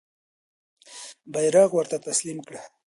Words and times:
بیرغ 1.33 1.71
ورته 1.75 1.97
تسلیم 2.07 2.39
کړه. 2.47 2.61